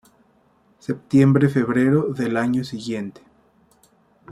[0.79, 3.21] Sep-febrero del año siguiente.